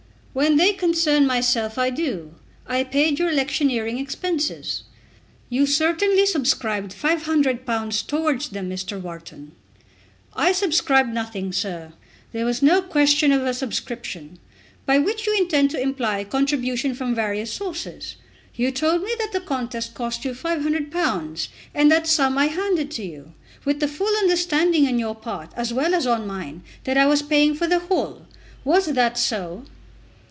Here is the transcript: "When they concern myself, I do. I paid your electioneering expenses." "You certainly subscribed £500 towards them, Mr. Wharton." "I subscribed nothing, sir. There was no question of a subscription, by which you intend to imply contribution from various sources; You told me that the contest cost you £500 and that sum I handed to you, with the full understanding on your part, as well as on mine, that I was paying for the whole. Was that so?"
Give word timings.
"When 0.33 0.55
they 0.55 0.71
concern 0.71 1.27
myself, 1.27 1.77
I 1.77 1.89
do. 1.89 2.33
I 2.65 2.85
paid 2.85 3.19
your 3.19 3.29
electioneering 3.29 3.97
expenses." 3.97 4.83
"You 5.49 5.65
certainly 5.65 6.25
subscribed 6.25 6.95
£500 6.95 8.07
towards 8.07 8.47
them, 8.47 8.69
Mr. 8.69 8.99
Wharton." 9.01 9.51
"I 10.33 10.53
subscribed 10.53 11.13
nothing, 11.13 11.51
sir. 11.51 11.91
There 12.31 12.45
was 12.45 12.61
no 12.61 12.81
question 12.81 13.33
of 13.33 13.45
a 13.45 13.53
subscription, 13.53 14.39
by 14.85 14.99
which 14.99 15.27
you 15.27 15.35
intend 15.37 15.69
to 15.71 15.81
imply 15.81 16.23
contribution 16.23 16.93
from 16.93 17.13
various 17.13 17.51
sources; 17.51 18.15
You 18.55 18.71
told 18.71 19.03
me 19.03 19.11
that 19.19 19.33
the 19.33 19.41
contest 19.41 19.93
cost 19.95 20.23
you 20.23 20.31
£500 20.31 21.49
and 21.75 21.91
that 21.91 22.07
sum 22.07 22.37
I 22.37 22.45
handed 22.45 22.89
to 22.91 23.03
you, 23.03 23.33
with 23.65 23.81
the 23.81 23.87
full 23.89 24.15
understanding 24.19 24.87
on 24.87 24.97
your 24.97 25.13
part, 25.13 25.51
as 25.57 25.73
well 25.73 25.93
as 25.93 26.07
on 26.07 26.25
mine, 26.25 26.63
that 26.85 26.97
I 26.97 27.05
was 27.05 27.21
paying 27.21 27.53
for 27.53 27.67
the 27.67 27.79
whole. 27.79 28.27
Was 28.63 28.85
that 28.93 29.17
so?" 29.17 29.65